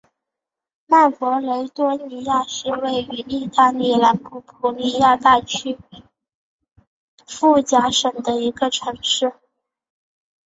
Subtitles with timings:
[0.87, 5.77] 曼弗雷多尼亚是位于义大利南部普利亚大区
[7.27, 9.31] 福贾省的一个城市。